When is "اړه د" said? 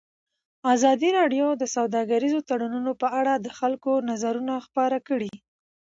3.19-3.47